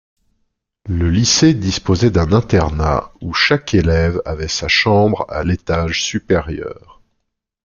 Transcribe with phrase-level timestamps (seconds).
[0.89, 7.03] Le lycée disposait d'un internat où chaque élève avait sa chambre à l'étage supérieur.